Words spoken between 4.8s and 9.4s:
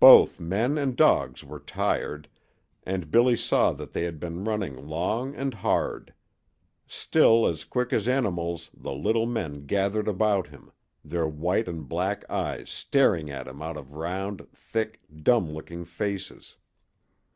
long and hard. Still as quick as animals the little